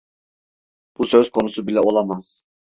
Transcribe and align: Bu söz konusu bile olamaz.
Bu 0.97 1.07
söz 1.07 1.31
konusu 1.31 1.67
bile 1.67 1.79
olamaz. 1.79 2.47